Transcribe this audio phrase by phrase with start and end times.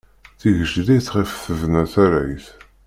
[0.39, 2.47] Tigejdit ɣef tebna tarrayt.